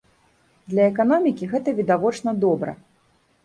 Для 0.73 0.87
эканомікі 0.93 1.51
гэта, 1.53 1.77
відавочна, 1.83 2.37
добра. 2.49 2.79